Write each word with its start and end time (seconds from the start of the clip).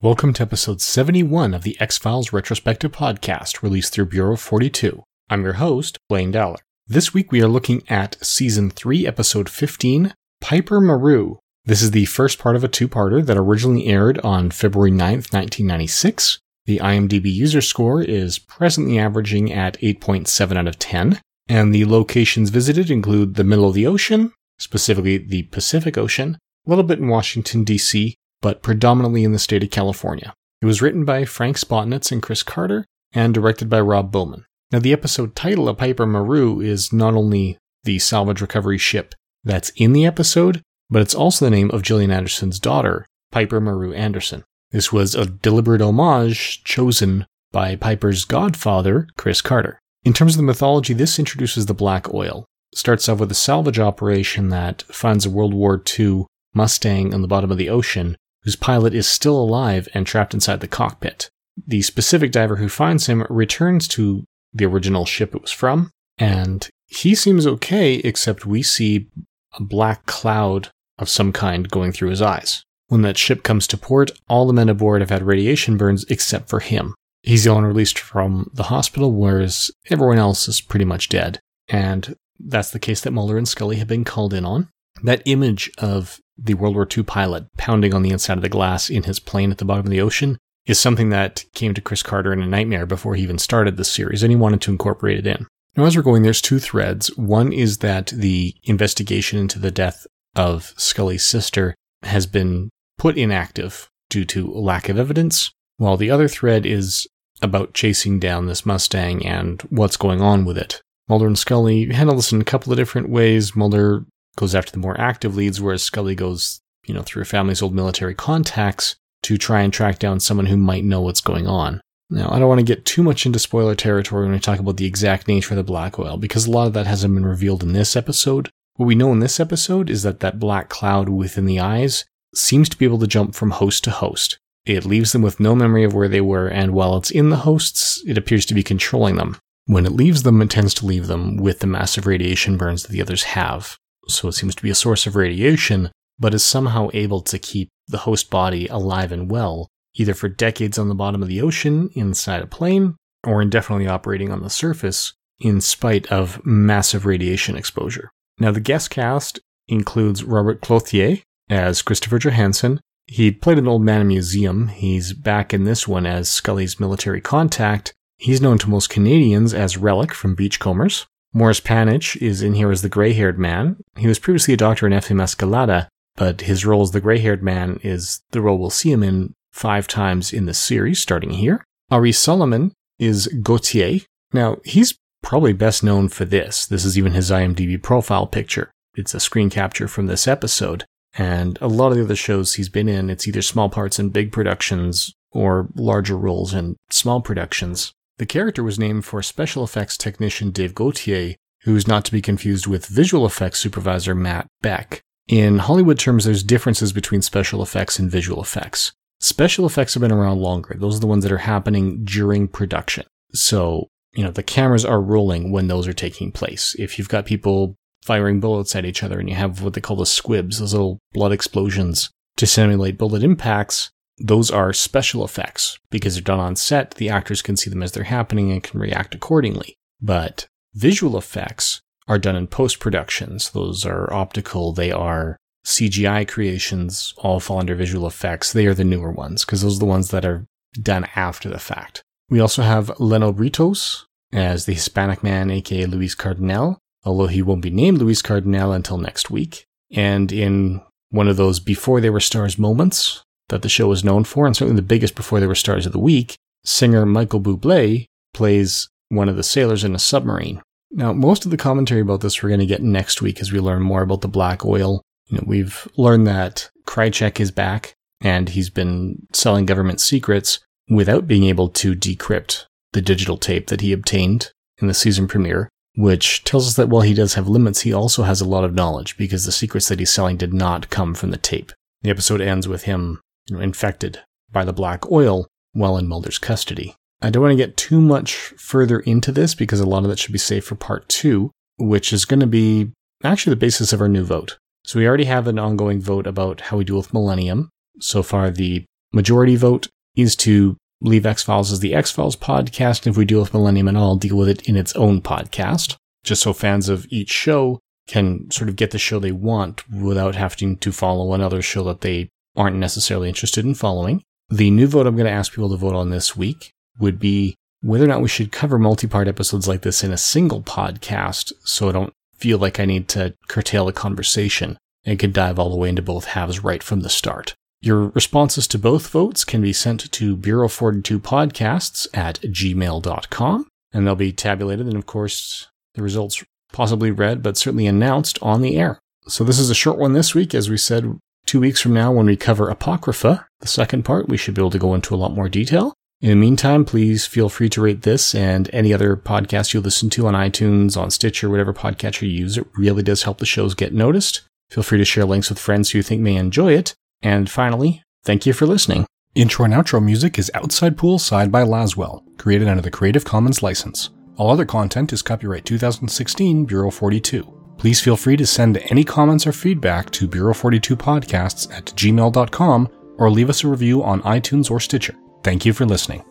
Welcome 0.00 0.32
to 0.34 0.44
episode 0.44 0.80
71 0.80 1.54
of 1.54 1.64
the 1.64 1.76
X 1.80 1.98
Files 1.98 2.32
Retrospective 2.32 2.92
Podcast, 2.92 3.64
released 3.64 3.92
through 3.92 4.06
Bureau 4.06 4.36
42. 4.36 5.02
I'm 5.28 5.42
your 5.42 5.54
host, 5.54 5.98
Blaine 6.08 6.30
Dowler. 6.30 6.60
This 6.86 7.12
week 7.12 7.32
we 7.32 7.42
are 7.42 7.48
looking 7.48 7.82
at 7.88 8.16
Season 8.24 8.70
3, 8.70 9.08
Episode 9.08 9.48
15, 9.48 10.14
Piper 10.40 10.80
Maru. 10.80 11.38
This 11.64 11.82
is 11.82 11.90
the 11.90 12.04
first 12.04 12.38
part 12.38 12.54
of 12.54 12.62
a 12.62 12.68
two 12.68 12.86
parter 12.86 13.26
that 13.26 13.36
originally 13.36 13.86
aired 13.86 14.20
on 14.20 14.52
February 14.52 14.92
9th, 14.92 15.32
1996. 15.32 16.38
The 16.66 16.78
IMDb 16.78 17.34
user 17.34 17.60
score 17.60 18.00
is 18.00 18.38
presently 18.38 19.00
averaging 19.00 19.52
at 19.52 19.80
8.7 19.80 20.56
out 20.56 20.68
of 20.68 20.78
10, 20.78 21.20
and 21.48 21.74
the 21.74 21.86
locations 21.86 22.50
visited 22.50 22.88
include 22.88 23.34
the 23.34 23.42
middle 23.42 23.66
of 23.66 23.74
the 23.74 23.88
ocean, 23.88 24.32
specifically 24.60 25.18
the 25.18 25.42
Pacific 25.42 25.98
Ocean, 25.98 26.38
a 26.64 26.70
little 26.70 26.84
bit 26.84 27.00
in 27.00 27.08
Washington, 27.08 27.64
D.C., 27.64 28.14
but 28.40 28.62
predominantly 28.62 29.24
in 29.24 29.32
the 29.32 29.38
state 29.38 29.62
of 29.62 29.70
California. 29.70 30.32
It 30.60 30.66
was 30.66 30.82
written 30.82 31.04
by 31.04 31.24
Frank 31.24 31.56
Spotnitz 31.56 32.10
and 32.10 32.22
Chris 32.22 32.42
Carter, 32.42 32.84
and 33.12 33.32
directed 33.32 33.70
by 33.70 33.80
Rob 33.80 34.10
Bowman. 34.10 34.44
Now, 34.70 34.80
the 34.80 34.92
episode 34.92 35.34
title 35.34 35.68
of 35.68 35.78
Piper 35.78 36.06
Maru 36.06 36.60
is 36.60 36.92
not 36.92 37.14
only 37.14 37.58
the 37.84 37.98
salvage 37.98 38.40
recovery 38.40 38.78
ship 38.78 39.14
that's 39.44 39.70
in 39.76 39.92
the 39.92 40.04
episode, 40.04 40.62
but 40.90 41.00
it's 41.00 41.14
also 41.14 41.44
the 41.44 41.50
name 41.50 41.70
of 41.70 41.82
Gillian 41.82 42.10
Anderson's 42.10 42.58
daughter, 42.58 43.06
Piper 43.30 43.60
Maru 43.60 43.92
Anderson. 43.94 44.44
This 44.70 44.92
was 44.92 45.14
a 45.14 45.26
deliberate 45.26 45.80
homage 45.80 46.62
chosen 46.64 47.24
by 47.52 47.76
Piper's 47.76 48.24
godfather, 48.24 49.08
Chris 49.16 49.40
Carter. 49.40 49.78
In 50.04 50.12
terms 50.12 50.34
of 50.34 50.38
the 50.38 50.42
mythology, 50.42 50.92
this 50.92 51.18
introduces 51.18 51.66
the 51.66 51.74
black 51.74 52.12
oil. 52.12 52.44
It 52.72 52.78
starts 52.78 53.08
off 53.08 53.20
with 53.20 53.30
a 53.30 53.34
salvage 53.34 53.78
operation 53.78 54.50
that 54.50 54.82
finds 54.82 55.24
a 55.24 55.30
World 55.30 55.54
War 55.54 55.82
II 55.98 56.26
Mustang 56.54 57.14
on 57.14 57.22
the 57.22 57.28
bottom 57.28 57.50
of 57.50 57.58
the 57.58 57.70
ocean 57.70 58.16
whose 58.48 58.56
pilot 58.56 58.94
is 58.94 59.06
still 59.06 59.38
alive 59.38 59.90
and 59.92 60.06
trapped 60.06 60.32
inside 60.32 60.60
the 60.60 60.66
cockpit. 60.66 61.28
The 61.66 61.82
specific 61.82 62.32
diver 62.32 62.56
who 62.56 62.70
finds 62.70 63.04
him 63.04 63.26
returns 63.28 63.86
to 63.88 64.24
the 64.54 64.64
original 64.64 65.04
ship 65.04 65.34
it 65.34 65.42
was 65.42 65.52
from, 65.52 65.90
and 66.16 66.66
he 66.86 67.14
seems 67.14 67.46
okay, 67.46 67.96
except 67.96 68.46
we 68.46 68.62
see 68.62 69.10
a 69.52 69.62
black 69.62 70.06
cloud 70.06 70.70
of 70.98 71.10
some 71.10 71.30
kind 71.30 71.68
going 71.68 71.92
through 71.92 72.08
his 72.08 72.22
eyes. 72.22 72.62
When 72.86 73.02
that 73.02 73.18
ship 73.18 73.42
comes 73.42 73.66
to 73.66 73.76
port, 73.76 74.12
all 74.30 74.46
the 74.46 74.54
men 74.54 74.70
aboard 74.70 75.02
have 75.02 75.10
had 75.10 75.24
radiation 75.24 75.76
burns 75.76 76.06
except 76.08 76.48
for 76.48 76.60
him. 76.60 76.94
He's 77.20 77.44
the 77.44 77.50
only 77.50 77.64
one 77.64 77.68
released 77.68 77.98
from 77.98 78.50
the 78.54 78.62
hospital, 78.62 79.12
whereas 79.12 79.70
everyone 79.90 80.16
else 80.16 80.48
is 80.48 80.62
pretty 80.62 80.86
much 80.86 81.10
dead. 81.10 81.38
And 81.68 82.16
that's 82.40 82.70
the 82.70 82.78
case 82.78 83.02
that 83.02 83.10
Mulder 83.10 83.36
and 83.36 83.46
Scully 83.46 83.76
have 83.76 83.88
been 83.88 84.04
called 84.04 84.32
in 84.32 84.46
on. 84.46 84.70
That 85.02 85.20
image 85.26 85.70
of 85.76 86.18
the 86.38 86.54
World 86.54 86.74
War 86.74 86.86
II 86.96 87.02
pilot 87.02 87.46
pounding 87.56 87.92
on 87.92 88.02
the 88.02 88.10
inside 88.10 88.38
of 88.38 88.42
the 88.42 88.48
glass 88.48 88.88
in 88.88 89.02
his 89.02 89.18
plane 89.18 89.50
at 89.50 89.58
the 89.58 89.64
bottom 89.64 89.86
of 89.86 89.90
the 89.90 90.00
ocean 90.00 90.38
is 90.66 90.78
something 90.78 91.08
that 91.08 91.44
came 91.54 91.74
to 91.74 91.80
Chris 91.80 92.02
Carter 92.02 92.32
in 92.32 92.42
a 92.42 92.46
nightmare 92.46 92.86
before 92.86 93.14
he 93.14 93.22
even 93.22 93.38
started 93.38 93.76
the 93.76 93.84
series, 93.84 94.22
and 94.22 94.30
he 94.30 94.36
wanted 94.36 94.60
to 94.60 94.70
incorporate 94.70 95.18
it 95.18 95.26
in. 95.26 95.46
Now, 95.76 95.84
as 95.84 95.96
we're 95.96 96.02
going, 96.02 96.22
there's 96.22 96.42
two 96.42 96.58
threads. 96.58 97.16
One 97.16 97.52
is 97.52 97.78
that 97.78 98.08
the 98.08 98.54
investigation 98.64 99.38
into 99.38 99.58
the 99.58 99.70
death 99.70 100.06
of 100.36 100.74
Scully's 100.76 101.24
sister 101.24 101.74
has 102.02 102.26
been 102.26 102.68
put 102.98 103.16
inactive 103.16 103.88
due 104.10 104.24
to 104.26 104.46
lack 104.46 104.88
of 104.88 104.98
evidence, 104.98 105.50
while 105.78 105.96
the 105.96 106.10
other 106.10 106.28
thread 106.28 106.66
is 106.66 107.06
about 107.40 107.74
chasing 107.74 108.18
down 108.18 108.46
this 108.46 108.66
Mustang 108.66 109.24
and 109.24 109.62
what's 109.70 109.96
going 109.96 110.20
on 110.20 110.44
with 110.44 110.58
it. 110.58 110.82
Mulder 111.08 111.26
and 111.26 111.38
Scully 111.38 111.92
handle 111.92 112.16
this 112.16 112.32
in 112.32 112.40
a 112.40 112.44
couple 112.44 112.72
of 112.72 112.78
different 112.78 113.08
ways. 113.08 113.56
Mulder 113.56 114.04
goes 114.38 114.54
after 114.54 114.72
the 114.72 114.78
more 114.78 114.98
active 115.00 115.36
leads, 115.36 115.60
whereas 115.60 115.82
Scully 115.82 116.14
goes, 116.14 116.60
you 116.86 116.94
know, 116.94 117.02
through 117.02 117.20
her 117.20 117.24
family's 117.26 117.60
old 117.60 117.74
military 117.74 118.14
contacts 118.14 118.96
to 119.24 119.36
try 119.36 119.60
and 119.62 119.72
track 119.72 119.98
down 119.98 120.20
someone 120.20 120.46
who 120.46 120.56
might 120.56 120.84
know 120.84 121.00
what's 121.00 121.20
going 121.20 121.46
on. 121.46 121.80
Now, 122.10 122.30
I 122.30 122.38
don't 122.38 122.48
want 122.48 122.60
to 122.60 122.64
get 122.64 122.86
too 122.86 123.02
much 123.02 123.26
into 123.26 123.38
spoiler 123.38 123.74
territory 123.74 124.24
when 124.24 124.32
we 124.32 124.38
talk 124.38 124.58
about 124.58 124.78
the 124.78 124.86
exact 124.86 125.28
nature 125.28 125.52
of 125.52 125.56
the 125.56 125.64
black 125.64 125.98
oil, 125.98 126.16
because 126.16 126.46
a 126.46 126.50
lot 126.50 126.66
of 126.66 126.72
that 126.72 126.86
hasn't 126.86 127.12
been 127.14 127.26
revealed 127.26 127.62
in 127.62 127.74
this 127.74 127.96
episode. 127.96 128.48
What 128.76 128.86
we 128.86 128.94
know 128.94 129.12
in 129.12 129.18
this 129.18 129.40
episode 129.40 129.90
is 129.90 130.04
that 130.04 130.20
that 130.20 130.38
black 130.38 130.68
cloud 130.68 131.08
within 131.08 131.44
the 131.44 131.60
eyes 131.60 132.04
seems 132.34 132.68
to 132.68 132.78
be 132.78 132.84
able 132.84 133.00
to 133.00 133.06
jump 133.06 133.34
from 133.34 133.50
host 133.50 133.84
to 133.84 133.90
host. 133.90 134.38
It 134.64 134.84
leaves 134.84 135.12
them 135.12 135.22
with 135.22 135.40
no 135.40 135.54
memory 135.54 135.84
of 135.84 135.94
where 135.94 136.08
they 136.08 136.20
were, 136.20 136.46
and 136.46 136.72
while 136.72 136.96
it's 136.96 137.10
in 137.10 137.30
the 137.30 137.36
hosts, 137.36 138.02
it 138.06 138.16
appears 138.16 138.46
to 138.46 138.54
be 138.54 138.62
controlling 138.62 139.16
them. 139.16 139.36
When 139.66 139.84
it 139.84 139.92
leaves 139.92 140.22
them, 140.22 140.40
it 140.40 140.48
tends 140.48 140.72
to 140.74 140.86
leave 140.86 141.08
them 141.08 141.36
with 141.36 141.58
the 141.58 141.66
massive 141.66 142.06
radiation 142.06 142.56
burns 142.56 142.84
that 142.84 142.92
the 142.92 143.02
others 143.02 143.24
have. 143.24 143.76
So 144.08 144.28
it 144.28 144.32
seems 144.32 144.54
to 144.54 144.62
be 144.62 144.70
a 144.70 144.74
source 144.74 145.06
of 145.06 145.16
radiation, 145.16 145.90
but 146.18 146.34
is 146.34 146.44
somehow 146.44 146.88
able 146.92 147.20
to 147.22 147.38
keep 147.38 147.68
the 147.86 147.98
host 147.98 148.30
body 148.30 148.66
alive 148.68 149.12
and 149.12 149.30
well, 149.30 149.68
either 149.94 150.14
for 150.14 150.28
decades 150.28 150.78
on 150.78 150.88
the 150.88 150.94
bottom 150.94 151.22
of 151.22 151.28
the 151.28 151.40
ocean 151.40 151.90
inside 151.94 152.42
a 152.42 152.46
plane, 152.46 152.96
or 153.26 153.42
indefinitely 153.42 153.86
operating 153.86 154.30
on 154.30 154.42
the 154.42 154.50
surface 154.50 155.12
in 155.40 155.60
spite 155.60 156.06
of 156.10 156.44
massive 156.44 157.06
radiation 157.06 157.56
exposure. 157.56 158.10
Now, 158.38 158.50
the 158.50 158.60
guest 158.60 158.90
cast 158.90 159.40
includes 159.68 160.24
Robert 160.24 160.60
Clothier 160.60 161.18
as 161.50 161.82
Christopher 161.82 162.18
Johansen. 162.18 162.80
He 163.06 163.30
played 163.30 163.58
an 163.58 163.68
old 163.68 163.82
man 163.82 164.02
in 164.02 164.08
museum. 164.08 164.68
He's 164.68 165.12
back 165.12 165.54
in 165.54 165.64
this 165.64 165.88
one 165.88 166.06
as 166.06 166.28
Scully's 166.28 166.78
military 166.78 167.20
contact. 167.20 167.92
He's 168.18 168.40
known 168.40 168.58
to 168.58 168.70
most 168.70 168.90
Canadians 168.90 169.54
as 169.54 169.76
Relic 169.76 170.12
from 170.12 170.34
Beachcombers. 170.34 171.06
Morris 171.32 171.60
Panych 171.60 172.16
is 172.16 172.42
in 172.42 172.54
here 172.54 172.70
as 172.70 172.82
the 172.82 172.88
gray 172.88 173.12
haired 173.12 173.38
man. 173.38 173.76
He 173.96 174.06
was 174.06 174.18
previously 174.18 174.54
a 174.54 174.56
doctor 174.56 174.86
in 174.86 174.92
F. 174.92 175.08
Emasculata, 175.08 175.88
but 176.16 176.42
his 176.42 176.64
role 176.64 176.82
as 176.82 176.92
the 176.92 177.00
gray 177.00 177.18
haired 177.18 177.42
man 177.42 177.78
is 177.82 178.22
the 178.30 178.40
role 178.40 178.58
we'll 178.58 178.70
see 178.70 178.90
him 178.90 179.02
in 179.02 179.34
five 179.52 179.86
times 179.86 180.32
in 180.32 180.46
the 180.46 180.54
series, 180.54 181.00
starting 181.00 181.30
here. 181.30 181.64
Ari 181.90 182.12
Solomon 182.12 182.72
is 182.98 183.26
Gauthier. 183.42 184.00
Now, 184.32 184.58
he's 184.64 184.98
probably 185.22 185.52
best 185.52 185.82
known 185.82 186.08
for 186.08 186.24
this. 186.24 186.66
This 186.66 186.84
is 186.84 186.96
even 186.96 187.12
his 187.12 187.30
IMDb 187.30 187.82
profile 187.82 188.26
picture. 188.26 188.70
It's 188.94 189.14
a 189.14 189.20
screen 189.20 189.50
capture 189.50 189.88
from 189.88 190.06
this 190.06 190.26
episode. 190.26 190.84
And 191.16 191.58
a 191.60 191.68
lot 191.68 191.90
of 191.90 191.98
the 191.98 192.04
other 192.04 192.16
shows 192.16 192.54
he's 192.54 192.68
been 192.68 192.88
in, 192.88 193.10
it's 193.10 193.26
either 193.26 193.42
small 193.42 193.68
parts 193.68 193.98
in 193.98 194.10
big 194.10 194.30
productions 194.32 195.12
or 195.32 195.68
larger 195.74 196.16
roles 196.16 196.54
in 196.54 196.76
small 196.90 197.20
productions. 197.20 197.92
The 198.18 198.26
character 198.26 198.64
was 198.64 198.78
named 198.78 199.04
for 199.04 199.22
special 199.22 199.62
effects 199.62 199.96
technician 199.96 200.50
Dave 200.50 200.74
Gauthier, 200.74 201.36
who 201.62 201.76
is 201.76 201.86
not 201.86 202.04
to 202.04 202.12
be 202.12 202.20
confused 202.20 202.66
with 202.66 202.86
visual 202.86 203.24
effects 203.24 203.60
supervisor 203.60 204.14
Matt 204.14 204.48
Beck. 204.60 205.02
In 205.28 205.58
Hollywood 205.58 205.98
terms, 205.98 206.24
there's 206.24 206.42
differences 206.42 206.92
between 206.92 207.22
special 207.22 207.62
effects 207.62 207.98
and 207.98 208.10
visual 208.10 208.42
effects. 208.42 208.92
Special 209.20 209.66
effects 209.66 209.94
have 209.94 210.00
been 210.00 210.12
around 210.12 210.40
longer. 210.40 210.76
Those 210.76 210.96
are 210.96 211.00
the 211.00 211.06
ones 211.06 211.22
that 211.22 211.32
are 211.32 211.38
happening 211.38 212.04
during 212.04 212.48
production. 212.48 213.04
So, 213.34 213.88
you 214.14 214.24
know, 214.24 214.30
the 214.30 214.42
cameras 214.42 214.84
are 214.84 215.00
rolling 215.00 215.52
when 215.52 215.68
those 215.68 215.86
are 215.86 215.92
taking 215.92 216.32
place. 216.32 216.74
If 216.78 216.98
you've 216.98 217.08
got 217.08 217.26
people 217.26 217.76
firing 218.02 218.40
bullets 218.40 218.74
at 218.74 218.84
each 218.84 219.02
other 219.02 219.20
and 219.20 219.28
you 219.28 219.34
have 219.36 219.62
what 219.62 219.74
they 219.74 219.80
call 219.80 219.96
the 219.96 220.06
squibs, 220.06 220.58
those 220.58 220.72
little 220.72 220.98
blood 221.12 221.32
explosions 221.32 222.10
to 222.36 222.46
simulate 222.46 222.98
bullet 222.98 223.22
impacts, 223.22 223.90
those 224.18 224.50
are 224.50 224.72
special 224.72 225.24
effects 225.24 225.78
because 225.90 226.14
they're 226.14 226.22
done 226.22 226.40
on 226.40 226.56
set. 226.56 226.92
The 226.92 227.08
actors 227.08 227.42
can 227.42 227.56
see 227.56 227.70
them 227.70 227.82
as 227.82 227.92
they're 227.92 228.04
happening 228.04 228.50
and 228.50 228.62
can 228.62 228.80
react 228.80 229.14
accordingly. 229.14 229.76
But 230.00 230.46
visual 230.74 231.16
effects 231.16 231.80
are 232.06 232.18
done 232.18 232.36
in 232.36 232.46
post 232.46 232.80
productions. 232.80 233.50
Those 233.50 233.84
are 233.84 234.12
optical. 234.12 234.72
They 234.72 234.90
are 234.90 235.36
CGI 235.64 236.26
creations, 236.26 237.14
all 237.18 237.40
fall 237.40 237.58
under 237.58 237.74
visual 237.74 238.06
effects. 238.06 238.52
They 238.52 238.66
are 238.66 238.74
the 238.74 238.84
newer 238.84 239.10
ones 239.10 239.44
because 239.44 239.62
those 239.62 239.76
are 239.76 239.80
the 239.80 239.84
ones 239.86 240.10
that 240.10 240.24
are 240.24 240.46
done 240.80 241.06
after 241.14 241.48
the 241.48 241.58
fact. 241.58 242.02
We 242.30 242.40
also 242.40 242.62
have 242.62 242.88
Lenno 242.98 243.34
Britos 243.34 244.04
as 244.32 244.66
the 244.66 244.74
Hispanic 244.74 245.22
man, 245.22 245.50
aka 245.50 245.86
Luis 245.86 246.14
Cardinal, 246.14 246.78
although 247.04 247.26
he 247.26 247.42
won't 247.42 247.62
be 247.62 247.70
named 247.70 247.98
Luis 247.98 248.22
Cardinal 248.22 248.72
until 248.72 248.98
next 248.98 249.30
week. 249.30 249.66
And 249.90 250.32
in 250.32 250.80
one 251.10 251.28
of 251.28 251.36
those 251.36 251.60
before 251.60 252.00
they 252.00 252.10
were 252.10 252.20
stars 252.20 252.58
moments, 252.58 253.22
that 253.48 253.62
the 253.62 253.68
show 253.68 253.88
was 253.88 254.04
known 254.04 254.24
for, 254.24 254.46
and 254.46 254.56
certainly 254.56 254.76
the 254.76 254.82
biggest 254.82 255.14
before 255.14 255.40
they 255.40 255.46
were 255.46 255.54
stars 255.54 255.86
of 255.86 255.92
the 255.92 255.98
week, 255.98 256.36
singer 256.64 257.06
Michael 257.06 257.40
Bublé 257.40 258.06
plays 258.34 258.88
one 259.08 259.28
of 259.28 259.36
the 259.36 259.42
sailors 259.42 259.84
in 259.84 259.94
a 259.94 259.98
submarine. 259.98 260.60
Now, 260.90 261.12
most 261.12 261.44
of 261.44 261.50
the 261.50 261.56
commentary 261.56 262.00
about 262.00 262.20
this 262.20 262.42
we're 262.42 262.48
going 262.50 262.60
to 262.60 262.66
get 262.66 262.82
next 262.82 263.20
week 263.20 263.40
as 263.40 263.52
we 263.52 263.60
learn 263.60 263.82
more 263.82 264.02
about 264.02 264.22
the 264.22 264.28
black 264.28 264.64
oil. 264.64 265.02
You 265.26 265.38
know, 265.38 265.44
we've 265.46 265.86
learned 265.96 266.26
that 266.26 266.70
Krycek 266.86 267.40
is 267.40 267.50
back 267.50 267.94
and 268.20 268.48
he's 268.48 268.70
been 268.70 269.26
selling 269.32 269.66
government 269.66 270.00
secrets 270.00 270.60
without 270.88 271.26
being 271.26 271.44
able 271.44 271.68
to 271.68 271.94
decrypt 271.94 272.64
the 272.92 273.02
digital 273.02 273.36
tape 273.36 273.66
that 273.66 273.82
he 273.82 273.92
obtained 273.92 274.52
in 274.80 274.88
the 274.88 274.94
season 274.94 275.28
premiere, 275.28 275.68
which 275.94 276.44
tells 276.44 276.66
us 276.66 276.76
that 276.76 276.88
while 276.88 277.02
he 277.02 277.12
does 277.12 277.34
have 277.34 277.48
limits, 277.48 277.82
he 277.82 277.92
also 277.92 278.22
has 278.22 278.40
a 278.40 278.48
lot 278.48 278.64
of 278.64 278.74
knowledge 278.74 279.16
because 279.18 279.44
the 279.44 279.52
secrets 279.52 279.88
that 279.88 279.98
he's 279.98 280.10
selling 280.10 280.38
did 280.38 280.54
not 280.54 280.88
come 280.88 281.14
from 281.14 281.30
the 281.30 281.36
tape. 281.36 281.72
The 282.02 282.10
episode 282.10 282.40
ends 282.40 282.66
with 282.66 282.84
him 282.84 283.20
you 283.48 283.56
know, 283.56 283.62
infected 283.62 284.20
by 284.50 284.64
the 284.64 284.72
black 284.72 285.10
oil 285.10 285.46
while 285.72 285.96
in 285.96 286.08
Mulder's 286.08 286.38
custody. 286.38 286.94
I 287.20 287.30
don't 287.30 287.42
want 287.42 287.52
to 287.52 287.56
get 287.56 287.76
too 287.76 288.00
much 288.00 288.34
further 288.34 289.00
into 289.00 289.32
this 289.32 289.54
because 289.54 289.80
a 289.80 289.86
lot 289.86 290.04
of 290.04 290.10
that 290.10 290.18
should 290.18 290.32
be 290.32 290.38
saved 290.38 290.66
for 290.66 290.76
part 290.76 291.08
two, 291.08 291.50
which 291.76 292.12
is 292.12 292.24
going 292.24 292.40
to 292.40 292.46
be 292.46 292.92
actually 293.24 293.50
the 293.50 293.56
basis 293.56 293.92
of 293.92 294.00
our 294.00 294.08
new 294.08 294.24
vote. 294.24 294.56
So 294.84 294.98
we 294.98 295.06
already 295.06 295.24
have 295.24 295.46
an 295.46 295.58
ongoing 295.58 296.00
vote 296.00 296.26
about 296.26 296.62
how 296.62 296.76
we 296.76 296.84
deal 296.84 296.96
with 296.96 297.12
Millennium. 297.12 297.70
So 298.00 298.22
far, 298.22 298.50
the 298.50 298.84
majority 299.12 299.56
vote 299.56 299.88
is 300.16 300.36
to 300.36 300.76
leave 301.00 301.26
X 301.26 301.42
Files 301.42 301.72
as 301.72 301.80
the 301.80 301.94
X 301.94 302.10
Files 302.10 302.36
podcast. 302.36 303.04
And 303.04 303.12
if 303.12 303.16
we 303.16 303.24
deal 303.24 303.40
with 303.40 303.52
Millennium 303.52 303.88
at 303.88 303.96
all, 303.96 304.16
deal 304.16 304.36
with 304.36 304.48
it 304.48 304.68
in 304.68 304.76
its 304.76 304.94
own 304.94 305.20
podcast, 305.20 305.96
just 306.24 306.42
so 306.42 306.52
fans 306.52 306.88
of 306.88 307.06
each 307.10 307.30
show 307.30 307.80
can 308.06 308.50
sort 308.50 308.70
of 308.70 308.76
get 308.76 308.90
the 308.92 308.98
show 308.98 309.18
they 309.18 309.32
want 309.32 309.88
without 309.90 310.34
having 310.34 310.76
to 310.78 310.92
follow 310.92 311.34
another 311.34 311.60
show 311.60 311.84
that 311.84 312.00
they 312.00 312.28
aren't 312.58 312.76
necessarily 312.76 313.28
interested 313.28 313.64
in 313.64 313.74
following. 313.74 314.22
The 314.50 314.70
new 314.70 314.86
vote 314.86 315.06
I'm 315.06 315.16
going 315.16 315.26
to 315.26 315.32
ask 315.32 315.52
people 315.52 315.70
to 315.70 315.76
vote 315.76 315.94
on 315.94 316.10
this 316.10 316.36
week 316.36 316.72
would 316.98 317.18
be 317.18 317.54
whether 317.80 318.04
or 318.04 318.08
not 318.08 318.22
we 318.22 318.28
should 318.28 318.52
cover 318.52 318.78
multi 318.78 319.06
part 319.06 319.28
episodes 319.28 319.68
like 319.68 319.82
this 319.82 320.02
in 320.02 320.12
a 320.12 320.18
single 320.18 320.62
podcast 320.62 321.52
so 321.64 321.88
I 321.88 321.92
don't 321.92 322.12
feel 322.36 322.58
like 322.58 322.80
I 322.80 322.84
need 322.84 323.08
to 323.08 323.34
curtail 323.48 323.88
a 323.88 323.92
conversation 323.92 324.76
and 325.04 325.18
can 325.18 325.32
dive 325.32 325.58
all 325.58 325.70
the 325.70 325.76
way 325.76 325.88
into 325.88 326.02
both 326.02 326.26
halves 326.26 326.62
right 326.62 326.82
from 326.82 327.00
the 327.00 327.08
start. 327.08 327.54
Your 327.80 328.08
responses 328.08 328.66
to 328.68 328.78
both 328.78 329.08
votes 329.08 329.44
can 329.44 329.62
be 329.62 329.72
sent 329.72 330.10
to 330.10 330.36
Bureau42podcasts 330.36 332.08
at 332.12 332.40
gmail.com, 332.40 333.68
and 333.92 334.06
they'll 334.06 334.16
be 334.16 334.32
tabulated 334.32 334.86
and, 334.86 334.96
of 334.96 335.06
course, 335.06 335.68
the 335.94 336.02
results 336.02 336.42
possibly 336.72 337.10
read, 337.10 337.42
but 337.42 337.56
certainly 337.56 337.86
announced 337.86 338.38
on 338.42 338.62
the 338.62 338.76
air. 338.76 338.98
So 339.28 339.44
this 339.44 339.58
is 339.58 339.70
a 339.70 339.74
short 339.74 339.98
one 339.98 340.12
this 340.12 340.34
week. 340.34 340.54
As 340.54 340.68
we 340.68 340.76
said, 340.76 341.18
two 341.48 341.60
weeks 341.60 341.80
from 341.80 341.94
now, 341.94 342.12
when 342.12 342.26
we 342.26 342.36
cover 342.36 342.68
Apocrypha, 342.68 343.46
the 343.60 343.66
second 343.66 344.04
part, 344.04 344.28
we 344.28 344.36
should 344.36 344.54
be 344.54 344.60
able 344.60 344.70
to 344.70 344.78
go 344.78 344.94
into 344.94 345.14
a 345.14 345.16
lot 345.16 345.32
more 345.32 345.48
detail. 345.48 345.94
In 346.20 346.28
the 346.28 346.34
meantime, 346.34 346.84
please 346.84 347.26
feel 347.26 347.48
free 347.48 347.70
to 347.70 347.80
rate 347.80 348.02
this 348.02 348.34
and 348.34 348.68
any 348.72 348.92
other 348.92 349.16
podcast 349.16 349.72
you 349.72 349.80
listen 349.80 350.10
to 350.10 350.26
on 350.26 350.34
iTunes, 350.34 350.96
on 350.96 351.10
Stitcher, 351.10 351.48
whatever 351.48 351.72
podcatcher 351.72 352.22
you 352.22 352.28
use. 352.28 352.58
It 352.58 352.66
really 352.76 353.02
does 353.02 353.22
help 353.22 353.38
the 353.38 353.46
shows 353.46 353.74
get 353.74 353.94
noticed. 353.94 354.42
Feel 354.68 354.82
free 354.82 354.98
to 354.98 355.06
share 355.06 355.24
links 355.24 355.48
with 355.48 355.58
friends 355.58 355.90
who 355.90 355.98
you 355.98 356.02
think 356.02 356.20
may 356.20 356.36
enjoy 356.36 356.74
it. 356.74 356.94
And 357.22 357.48
finally, 357.48 358.02
thank 358.24 358.44
you 358.44 358.52
for 358.52 358.66
listening. 358.66 359.06
Intro 359.34 359.64
and 359.64 359.72
outro 359.72 360.04
music 360.04 360.38
is 360.38 360.50
Outside 360.52 360.98
Pool 360.98 361.18
Side 361.18 361.50
by 361.50 361.62
Laswell, 361.62 362.24
created 362.36 362.68
under 362.68 362.82
the 362.82 362.90
Creative 362.90 363.24
Commons 363.24 363.62
license. 363.62 364.10
All 364.36 364.50
other 364.50 364.66
content 364.66 365.14
is 365.14 365.22
copyright 365.22 365.64
2016 365.64 366.66
Bureau 366.66 366.90
42. 366.90 367.57
Please 367.78 368.00
feel 368.00 368.16
free 368.16 368.36
to 368.36 368.46
send 368.46 368.76
any 368.90 369.04
comments 369.04 369.46
or 369.46 369.52
feedback 369.52 370.10
to 370.10 370.28
Bureau42podcasts 370.28 371.72
at 371.72 371.86
gmail.com 371.86 372.88
or 373.18 373.30
leave 373.30 373.48
us 373.48 373.64
a 373.64 373.68
review 373.68 374.02
on 374.02 374.20
iTunes 374.22 374.70
or 374.70 374.80
Stitcher. 374.80 375.14
Thank 375.42 375.64
you 375.64 375.72
for 375.72 375.86
listening. 375.86 376.24